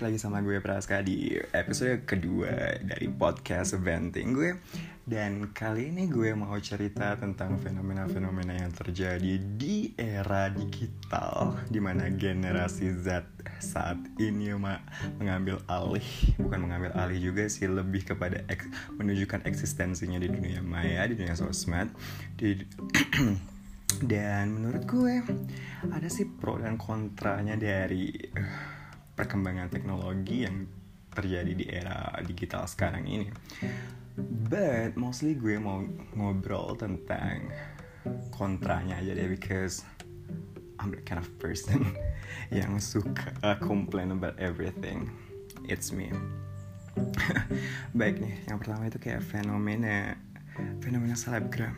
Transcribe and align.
balik 0.00 0.16
lagi 0.16 0.24
sama 0.24 0.40
gue 0.40 0.64
Praska 0.64 1.04
di 1.04 1.36
episode 1.52 2.08
kedua 2.08 2.72
dari 2.80 3.04
podcast 3.12 3.76
Venting 3.76 4.32
gue. 4.32 4.56
Dan 5.04 5.52
kali 5.52 5.92
ini 5.92 6.08
gue 6.08 6.32
mau 6.32 6.56
cerita 6.56 7.20
tentang 7.20 7.60
fenomena-fenomena 7.60 8.64
yang 8.64 8.72
terjadi 8.72 9.36
di 9.60 9.92
era 10.00 10.48
digital 10.48 11.52
Di 11.68 11.84
mana 11.84 12.08
generasi 12.08 12.96
Z 12.96 13.28
saat 13.60 14.00
ini 14.16 14.56
mak 14.56 14.80
mengambil 15.20 15.60
alih 15.68 16.08
Bukan 16.40 16.64
mengambil 16.64 16.96
alih 16.96 17.20
juga 17.20 17.44
sih, 17.52 17.68
lebih 17.68 18.08
kepada 18.08 18.40
eks, 18.48 18.72
menunjukkan 18.96 19.44
eksistensinya 19.44 20.16
di 20.16 20.32
dunia 20.32 20.64
maya, 20.64 21.04
di 21.12 21.20
dunia 21.20 21.36
sosmed 21.36 21.92
di, 22.40 22.56
Dan 24.00 24.56
menurut 24.56 24.88
gue 24.88 25.20
ada 25.92 26.08
sih 26.08 26.24
pro 26.24 26.56
dan 26.56 26.80
kontranya 26.80 27.52
dari 27.60 28.08
uh, 28.16 28.79
perkembangan 29.20 29.68
teknologi 29.68 30.48
yang 30.48 30.64
terjadi 31.12 31.52
di 31.52 31.68
era 31.68 32.16
digital 32.24 32.64
sekarang 32.64 33.04
ini. 33.04 33.28
But 34.48 34.96
mostly 34.96 35.36
gue 35.36 35.60
mau 35.60 35.84
ngobrol 36.16 36.80
tentang 36.80 37.52
kontranya 38.32 38.96
aja 38.96 39.12
deh 39.12 39.28
because 39.28 39.84
I'm 40.80 40.96
the 40.96 41.04
kind 41.04 41.20
of 41.20 41.28
person 41.36 41.92
yang 42.56 42.80
suka 42.80 43.60
complain 43.60 44.16
about 44.16 44.40
everything. 44.40 45.12
It's 45.68 45.92
me. 45.92 46.08
Baik 48.00 48.24
nih, 48.24 48.34
yang 48.48 48.56
pertama 48.56 48.88
itu 48.88 48.96
kayak 48.96 49.20
fenomena 49.20 50.16
fenomena 50.80 51.12
selebgram. 51.12 51.76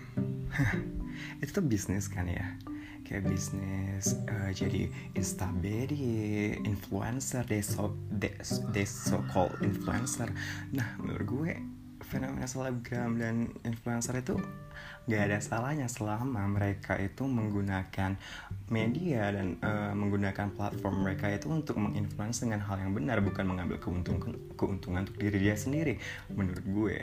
itu 1.43 1.51
tuh 1.51 1.65
bisnis 1.67 2.07
kan 2.07 2.31
ya 2.31 2.55
kayak 3.03 3.29
bisnis 3.29 4.17
uh, 4.31 4.51
jadi 4.51 4.89
instability 5.19 6.57
influencer 6.63 7.45
they 7.47 7.61
so 7.61 7.93
they, 8.09 8.33
they 8.73 8.87
so 8.87 9.21
called 9.31 9.55
influencer. 9.61 10.31
Nah 10.73 10.97
menurut 10.99 11.27
gue 11.27 11.53
fenomena 12.13 12.45
selebgram 12.45 13.17
dan 13.17 13.49
influencer 13.65 14.21
itu 14.21 14.37
gak 15.09 15.23
ada 15.33 15.39
salahnya 15.43 15.89
selama 15.91 16.47
mereka 16.47 16.95
itu 17.01 17.27
menggunakan 17.27 18.15
media 18.71 19.35
dan 19.35 19.59
uh, 19.59 19.91
menggunakan 19.97 20.55
platform 20.55 21.03
mereka 21.03 21.27
itu 21.33 21.51
untuk 21.51 21.81
menginfluence 21.81 22.47
dengan 22.47 22.63
hal 22.63 22.79
yang 22.79 22.95
benar 22.95 23.19
bukan 23.19 23.49
mengambil 23.49 23.83
keuntungan 23.83 24.39
keuntungan 24.55 25.09
untuk 25.09 25.19
diri 25.19 25.39
dia 25.43 25.57
sendiri 25.59 25.99
menurut 26.31 26.67
gue. 26.67 26.97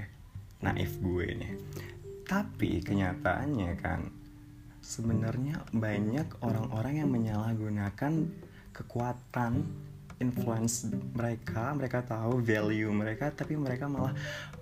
Naif 0.59 0.99
gue 0.99 1.27
nih. 1.39 1.53
Tapi 2.27 2.83
kenyataannya 2.83 3.71
kan 3.79 4.18
sebenarnya 4.79 5.63
banyak 5.75 6.27
orang-orang 6.43 7.03
yang 7.03 7.09
menyalahgunakan 7.11 8.13
kekuatan 8.71 9.67
influence 10.19 10.87
mereka. 11.15 11.71
Mereka 11.75 12.03
tahu 12.03 12.43
value 12.43 12.91
mereka 12.91 13.31
tapi 13.31 13.55
mereka 13.55 13.87
malah 13.87 14.11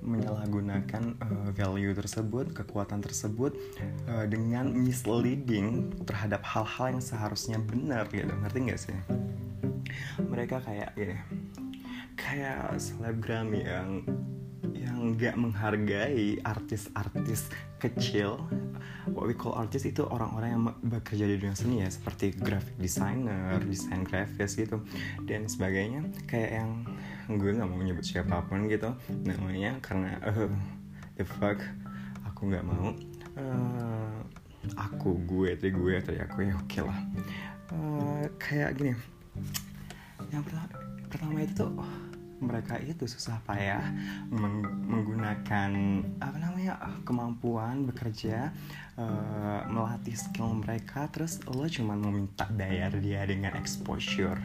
menyalahgunakan 0.05 1.03
uh, 1.17 1.49
value 1.53 1.93
tersebut 1.97 2.53
kekuatan 2.53 3.01
tersebut 3.01 3.57
uh, 4.05 4.25
dengan 4.29 4.69
misleading 4.69 5.93
terhadap 6.05 6.45
hal-hal 6.45 6.97
yang 6.97 7.03
seharusnya 7.03 7.57
benar 7.57 8.05
gitu. 8.13 8.29
Ngerti 8.29 8.57
nggak 8.69 8.79
sih? 8.79 8.97
Mereka 10.21 10.61
kayak 10.61 10.93
gini 10.93 11.17
kayak 12.17 12.75
selebgram 12.81 13.53
yang 13.53 14.01
nggak 15.13 15.35
menghargai 15.39 16.41
artis-artis 16.43 17.47
kecil. 17.77 18.41
What 19.07 19.29
we 19.29 19.35
call 19.37 19.55
artist 19.55 19.87
itu 19.87 20.03
orang-orang 20.03 20.49
yang 20.51 20.63
bekerja 20.83 21.25
di 21.29 21.39
dunia 21.39 21.55
seni 21.55 21.85
ya 21.85 21.89
seperti 21.89 22.35
graphic 22.35 22.75
designer, 22.81 23.61
desain 23.63 24.03
grafis 24.03 24.57
gitu 24.57 24.83
dan 25.23 25.47
sebagainya. 25.47 26.03
Kayak 26.27 26.63
yang 26.63 26.69
gue 27.37 27.51
nggak 27.55 27.69
mau 27.69 27.79
nyebut 27.79 28.03
siapa 28.03 28.43
pun 28.47 28.67
gitu 28.67 28.91
namanya 29.23 29.79
karena 29.83 30.19
uh, 30.23 30.51
the 31.15 31.23
fuck 31.23 31.59
aku 32.27 32.51
nggak 32.51 32.65
mau. 32.65 32.91
Uh, 33.37 34.17
aku 34.75 35.15
gue 35.23 35.55
tadi 35.55 35.71
gue 35.71 35.95
tadi 36.01 36.19
aku 36.19 36.43
ya 36.43 36.53
oke 36.57 36.67
okay 36.67 36.81
lah. 36.83 36.99
Uh, 37.71 38.23
kayak 38.41 38.75
gini. 38.75 38.93
Yang 40.33 40.43
pertama 40.51 40.67
pertama 41.07 41.37
itu 41.39 41.53
tuh 41.55 41.71
mereka 42.37 42.77
itu 42.77 43.09
susah 43.09 43.41
payah 43.49 43.81
meng 44.29 44.61
menggunakan 44.85 45.71
apa 46.21 46.37
namanya 46.37 46.77
kemampuan 47.01 47.89
bekerja 47.89 48.53
uh, 48.97 49.65
melatih 49.69 50.13
skill 50.13 50.53
mereka. 50.61 51.09
Terus 51.09 51.41
lo 51.49 51.65
cuma 51.65 51.97
meminta 51.97 52.45
bayar 52.53 52.93
dia 53.01 53.25
dengan 53.25 53.57
exposure. 53.57 54.37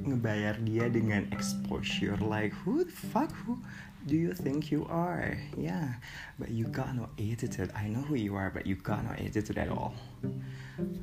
Ngebayar 0.00 0.56
dia 0.64 0.88
dengan 0.88 1.28
exposure. 1.36 2.16
Like 2.24 2.56
who 2.64 2.88
the 2.88 2.96
fuck 3.12 3.28
who 3.44 3.60
do 4.08 4.16
you 4.16 4.32
think 4.32 4.72
you 4.72 4.88
are? 4.88 5.36
Yeah 5.52 6.00
but 6.40 6.48
you 6.48 6.64
got 6.72 6.96
no 6.96 7.12
attitude. 7.20 7.68
I 7.76 7.92
know 7.92 8.00
who 8.00 8.16
you 8.16 8.40
are 8.40 8.48
but 8.48 8.64
you 8.64 8.80
got 8.80 9.04
no 9.04 9.12
attitude 9.12 9.60
at 9.60 9.68
all. 9.68 9.92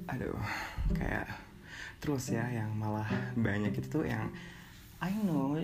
Aduh 0.09 0.41
kayak 0.97 1.29
terus 1.99 2.29
ya 2.29 2.45
yang 2.49 2.69
malah 2.77 3.07
banyak 3.35 3.73
itu 3.77 4.05
yang 4.05 4.29
I 5.01 5.13
know 5.25 5.57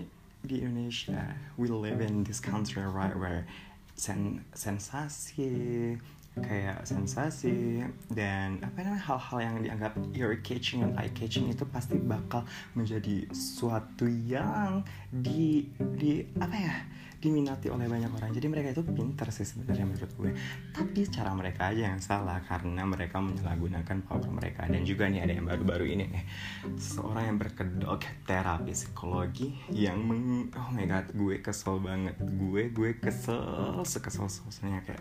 di 0.44 0.60
Indonesia 0.60 1.34
we 1.56 1.68
live 1.68 2.04
in 2.04 2.22
this 2.22 2.38
country 2.38 2.84
right 2.84 3.14
where 3.16 3.46
sen 3.94 4.42
sensasi 4.52 5.96
kayak 6.34 6.82
sensasi 6.82 7.86
dan 8.10 8.58
apa 8.58 8.82
namanya 8.82 9.06
hal-hal 9.06 9.38
yang 9.38 9.56
dianggap 9.62 9.94
ear 10.18 10.34
catching 10.42 10.82
dan 10.82 10.90
eye 10.98 11.14
catching 11.14 11.46
itu 11.46 11.62
pasti 11.70 11.94
bakal 11.94 12.42
menjadi 12.74 13.30
suatu 13.30 14.10
yang 14.10 14.82
di 15.14 15.70
di 15.94 16.26
apa 16.42 16.56
ya 16.58 16.74
diminati 17.24 17.72
oleh 17.72 17.88
banyak 17.88 18.12
orang. 18.12 18.30
Jadi 18.36 18.46
mereka 18.52 18.76
itu 18.76 18.84
pintar 18.84 19.32
sih 19.32 19.48
sebenarnya 19.48 19.88
menurut 19.88 20.12
gue. 20.12 20.30
Tapi 20.76 21.00
cara 21.08 21.32
mereka 21.32 21.72
aja 21.72 21.96
yang 21.96 22.02
salah 22.04 22.44
karena 22.44 22.84
mereka 22.84 23.24
menyalahgunakan 23.24 24.04
power 24.04 24.28
mereka. 24.28 24.68
Dan 24.68 24.84
juga 24.84 25.08
nih 25.08 25.24
ada 25.24 25.32
yang 25.32 25.48
baru-baru 25.48 25.88
ini 25.88 26.04
nih. 26.12 26.24
Seorang 26.76 27.32
yang 27.32 27.38
berkedok 27.40 28.04
terapi 28.28 28.76
psikologi 28.76 29.56
yang 29.72 30.04
meng 30.04 30.52
oh 30.52 30.68
my 30.76 30.84
god 30.84 31.08
gue 31.16 31.40
kesel 31.40 31.80
banget. 31.80 32.20
Gue 32.20 32.68
gue 32.68 33.00
kesel 33.00 33.80
sekesel 33.88 34.28
keselnya 34.28 34.84
kayak 34.84 35.00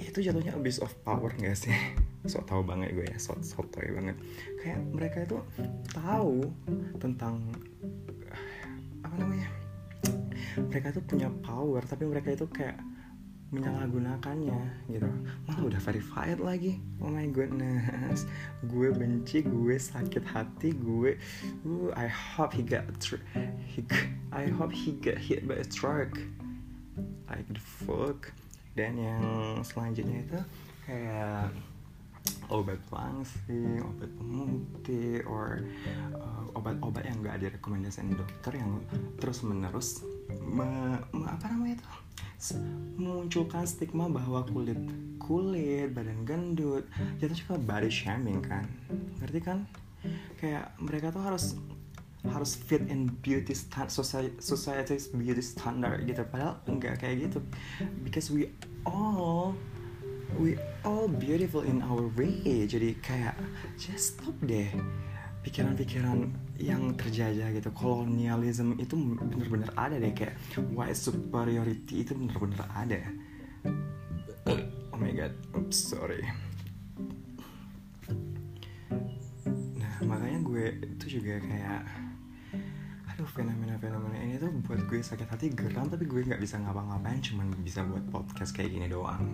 itu 0.00 0.24
jatuhnya 0.24 0.56
abuse 0.56 0.80
of 0.80 0.90
power 1.04 1.30
gak 1.38 1.54
sih? 1.54 1.76
So 2.24 2.40
tau 2.44 2.64
banget 2.64 2.96
gue 2.96 3.06
ya 3.06 3.16
so 3.20 3.36
sotoy 3.40 3.94
banget. 3.94 4.16
Kayak 4.60 4.80
mereka 4.90 5.18
itu 5.24 5.38
tahu 5.92 6.48
tentang 6.98 7.52
mereka 10.58 10.94
tuh 10.94 11.04
punya 11.04 11.28
power 11.44 11.82
tapi 11.84 12.06
mereka 12.08 12.34
itu 12.34 12.46
kayak 12.50 12.78
menyalahgunakannya 13.50 14.86
gitu. 14.86 15.10
Malah 15.50 15.62
udah 15.66 15.80
verified 15.82 16.38
lagi. 16.38 16.78
Oh 17.02 17.10
my 17.10 17.26
goodness. 17.26 18.30
Gue 18.70 18.94
benci 18.94 19.42
gue 19.42 19.74
sakit 19.74 20.22
hati 20.22 20.70
gue 20.70 21.18
uh, 21.66 21.90
I 21.98 22.06
hope 22.06 22.54
he 22.54 22.62
got 22.62 22.86
he, 23.66 23.82
I 24.30 24.46
hope 24.54 24.70
he 24.70 24.94
get 25.02 25.18
hit 25.18 25.50
by 25.50 25.58
a 25.58 25.66
truck. 25.66 26.14
Like 27.26 27.50
the 27.50 27.62
fuck. 27.62 28.30
Dan 28.78 29.02
yang 29.02 29.22
selanjutnya 29.66 30.22
itu 30.22 30.40
kayak 30.86 31.50
obat 32.50 32.78
langsing, 32.94 33.82
obat 33.82 34.10
pemutih, 34.14 35.26
or 35.26 35.66
uh, 36.14 36.29
obat-obat 36.60 37.08
yang 37.08 37.24
gak 37.24 37.40
direkomendasikan 37.40 38.12
dokter 38.12 38.60
yang 38.60 38.84
terus 39.16 39.40
menerus 39.40 40.04
me, 40.44 41.00
me, 41.16 41.26
apa 41.26 41.48
namanya 41.48 41.80
itu? 41.80 41.88
Memunculkan 43.00 43.64
stigma 43.64 44.08
bahwa 44.08 44.44
kulit 44.44 44.76
kulit 45.20 45.92
badan 45.92 46.24
gendut 46.24 46.84
itu 47.20 47.44
juga 47.44 47.56
body 47.60 47.88
shaming 47.88 48.44
kan? 48.44 48.68
Ngerti 49.20 49.40
kan? 49.40 49.64
Kayak 50.36 50.72
mereka 50.80 51.12
tuh 51.12 51.24
harus 51.24 51.56
harus 52.28 52.52
fit 52.52 52.84
in 52.92 53.08
beauty 53.24 53.56
stand 53.56 53.88
society 53.88 54.36
society's 54.40 55.08
beauty 55.08 55.40
standard 55.40 56.04
gitu. 56.04 56.20
Padahal 56.28 56.60
enggak 56.68 57.00
kayak 57.00 57.28
gitu. 57.28 57.40
Because 58.04 58.28
we 58.28 58.52
all 58.84 59.56
we 60.36 60.56
all 60.84 61.08
beautiful 61.08 61.64
in 61.64 61.80
our 61.84 62.08
way. 62.16 62.64
Jadi 62.68 62.96
kayak 63.00 63.36
just 63.80 64.20
stop 64.20 64.36
deh 64.44 64.68
pikiran-pikiran 65.40 66.18
yang 66.60 66.92
terjajah 66.96 67.48
gitu. 67.56 67.70
Kolonialisme 67.72 68.76
itu 68.76 68.92
bener-bener 68.94 69.70
ada 69.76 69.96
deh 69.96 70.12
kayak 70.12 70.36
white 70.76 70.96
superiority 70.96 72.04
itu 72.04 72.12
bener-bener 72.12 72.60
ada. 72.76 73.00
Oh 74.92 74.98
my 75.00 75.12
god 75.16 75.32
oops 75.56 75.96
sorry. 75.96 76.20
Nah 79.80 79.94
makanya 80.04 80.38
gue 80.44 80.64
itu 80.84 81.20
juga 81.20 81.40
kayak 81.40 81.82
aduh 83.20 83.28
fenomena-fenomena 83.36 84.16
ini 84.16 84.36
tuh 84.40 84.48
buat 84.64 84.80
gue 84.88 85.00
sakit 85.04 85.28
hati 85.28 85.52
geram 85.52 85.92
tapi 85.92 86.08
gue 86.08 86.24
nggak 86.24 86.40
bisa 86.40 86.56
ngapa-ngapain 86.56 87.20
cuman 87.20 87.52
bisa 87.60 87.84
buat 87.84 88.00
podcast 88.08 88.56
kayak 88.56 88.72
gini 88.72 88.88
doang 88.88 89.28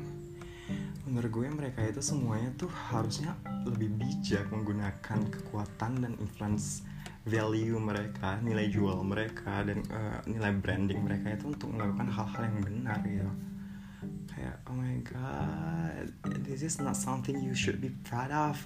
menurut 1.07 1.31
gue 1.31 1.47
mereka 1.49 1.81
itu 1.87 2.03
semuanya 2.03 2.51
tuh 2.59 2.71
harusnya 2.71 3.35
lebih 3.65 3.95
bijak 3.95 4.51
menggunakan 4.51 5.31
kekuatan 5.31 6.03
dan 6.03 6.13
influence 6.19 6.83
value 7.27 7.79
mereka 7.79 8.39
nilai 8.43 8.71
jual 8.71 9.03
mereka 9.03 9.67
dan 9.67 9.83
uh, 9.91 10.19
nilai 10.27 10.55
branding 10.59 11.03
mereka 11.03 11.35
itu 11.35 11.51
untuk 11.51 11.75
melakukan 11.75 12.07
hal-hal 12.11 12.43
yang 12.47 12.59
benar 12.63 12.99
gitu. 13.03 13.33
Kayak 14.31 14.57
oh 14.71 14.77
my 14.77 14.97
god 15.03 16.07
this 16.47 16.63
is 16.63 16.79
not 16.79 16.95
something 16.95 17.39
you 17.43 17.55
should 17.57 17.83
be 17.83 17.91
proud 18.07 18.31
of 18.31 18.61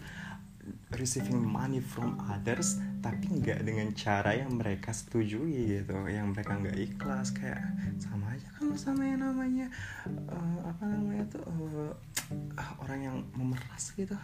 receiving 0.97 1.41
money 1.41 1.79
from 1.79 2.19
others 2.31 2.79
tapi 3.01 3.33
nggak 3.33 3.65
dengan 3.65 3.89
cara 3.97 4.37
yang 4.37 4.55
mereka 4.57 4.93
setujui 4.93 5.81
gitu. 5.81 5.97
Yang 6.07 6.27
mereka 6.37 6.53
nggak 6.61 6.79
ikhlas 6.79 7.33
kayak 7.33 7.63
sama 7.97 8.37
aja 8.37 8.49
kan 8.57 8.77
sama 8.77 9.03
yang 9.09 9.21
namanya 9.25 9.67
uh, 10.29 10.61
apa 10.69 10.85
namanya 10.85 11.25
tuh 11.33 11.45
uh, 11.47 12.73
orang 12.85 13.01
yang 13.01 13.17
memeras 13.33 13.93
gitu. 13.97 14.17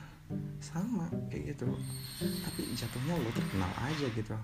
Sama 0.60 1.08
kayak 1.32 1.56
gitu. 1.56 1.68
Tapi 2.20 2.60
jatuhnya 2.76 3.14
lo 3.16 3.30
terkenal 3.32 3.72
aja 3.80 4.06
gitu. 4.12 4.36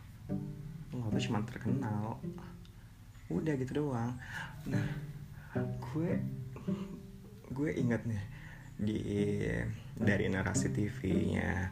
Lo 0.96 1.06
tuh 1.12 1.22
cuma 1.22 1.44
terkenal. 1.44 2.18
Udah 3.28 3.54
gitu 3.56 3.84
doang. 3.84 4.16
Nah 4.68 4.86
gue 5.58 6.10
gue 7.52 7.70
inget 7.76 8.00
nih 8.08 8.41
di 8.78 9.44
dari 9.96 10.26
narasi 10.26 10.72
TV-nya 10.72 11.70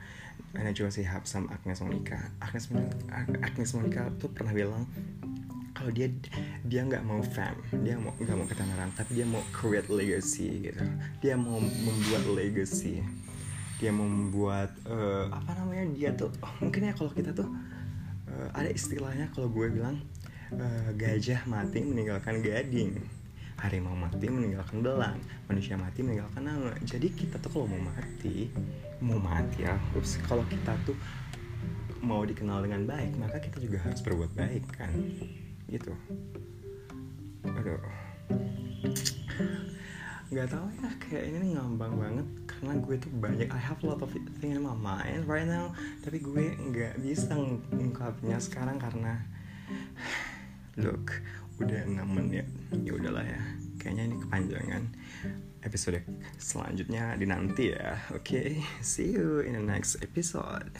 Najwa 0.50 0.91
Shihab 0.91 1.25
sama 1.26 1.55
Agnes 1.55 1.79
Monica. 1.82 2.19
Agnes 2.43 2.67
Agnes 3.43 3.70
Monica 3.75 4.11
tuh 4.19 4.31
pernah 4.35 4.50
bilang 4.50 4.87
kalau 5.70 5.94
dia 5.94 6.11
dia 6.67 6.85
nggak 6.85 7.06
mau 7.06 7.23
fam 7.25 7.56
dia 7.81 7.97
mau 7.97 8.12
nggak 8.19 8.37
mau 8.37 8.44
ketenaran 8.44 8.91
tapi 8.93 9.23
dia 9.23 9.26
mau 9.26 9.41
create 9.55 9.88
legacy 9.88 10.70
gitu. 10.70 10.82
Dia 11.23 11.38
mau 11.38 11.62
membuat 11.62 12.25
legacy. 12.35 13.00
Dia 13.81 13.94
mau 13.94 14.05
membuat 14.05 14.76
uh, 14.85 15.32
apa 15.32 15.56
namanya 15.56 15.88
dia 15.96 16.11
tuh 16.12 16.29
oh, 16.44 16.53
mungkin 16.61 16.91
ya 16.91 16.93
kalau 16.93 17.14
kita 17.17 17.32
tuh 17.32 17.49
uh, 18.29 18.49
ada 18.53 18.69
istilahnya 18.69 19.32
kalau 19.32 19.49
gue 19.49 19.73
bilang 19.73 19.96
uh, 20.53 20.91
gajah 21.00 21.49
mati 21.49 21.81
meninggalkan 21.81 22.44
gading 22.44 23.00
harimau 23.61 23.93
mati 23.93 24.27
meninggalkan 24.27 24.81
belang. 24.81 25.21
Manusia 25.47 25.77
mati 25.77 26.01
meninggalkan 26.01 26.43
nama. 26.49 26.73
Jadi 26.81 27.12
kita 27.12 27.37
tuh 27.37 27.51
kalau 27.53 27.67
mau 27.69 27.93
mati 27.93 28.49
mau 29.01 29.21
mati 29.21 29.65
ya 29.65 29.77
terus 29.93 30.21
kalau 30.25 30.45
kita 30.49 30.77
tuh 30.85 30.97
mau 32.01 32.25
dikenal 32.25 32.65
dengan 32.65 32.89
baik 32.89 33.17
maka 33.21 33.37
kita 33.41 33.61
juga 33.61 33.81
harus 33.85 34.01
berbuat 34.01 34.33
baik 34.33 34.65
kan? 34.73 34.93
Gitu. 35.69 35.93
Aduh. 37.45 37.85
Nggak 40.31 40.47
tahu 40.47 40.67
ya 40.79 40.91
kayak 40.97 41.25
ini 41.29 41.59
ngambang 41.59 41.95
banget. 42.01 42.27
Karena 42.49 42.73
gue 42.81 42.97
tuh 42.97 43.13
banyak 43.13 43.49
I 43.53 43.61
have 43.61 43.81
a 43.85 43.87
lot 43.89 44.01
of 44.01 44.13
thing 44.41 44.56
in 44.56 44.65
my 44.65 44.73
mind 44.73 45.29
right 45.29 45.49
now. 45.49 45.77
Tapi 46.01 46.17
gue 46.21 46.56
nggak 46.56 47.05
bisa 47.05 47.37
ngungkapnya 47.37 48.41
sekarang 48.41 48.81
karena 48.81 49.21
look 50.79 51.13
udah 51.61 51.81
6 51.87 52.01
menit. 52.09 52.47
Ya 52.83 52.93
udahlah 52.97 53.25
ya. 53.25 53.41
Kayaknya 53.81 54.03
ini 54.12 54.17
kepanjangan 54.21 54.83
episode 55.65 56.01
selanjutnya 56.41 57.17
dinanti 57.17 57.77
ya. 57.77 58.01
Oke 58.12 58.21
okay? 58.21 58.49
see 58.81 59.12
you 59.12 59.45
in 59.45 59.57
the 59.57 59.65
next 59.65 60.01
episode 60.01 60.73